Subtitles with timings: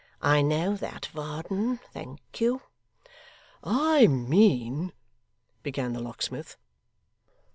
[0.23, 1.77] I know that, Varden.
[1.93, 2.63] Thank you.'
[3.63, 4.93] 'I mean'
[5.67, 6.57] began the locksmith.